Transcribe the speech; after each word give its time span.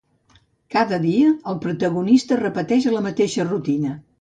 Cada 0.75 0.99
dia 1.03 1.27
el 1.53 1.59
protagonista 1.65 2.39
repeteix 2.43 2.91
la 2.97 3.07
mateixa 3.11 3.47
rutina. 3.53 3.95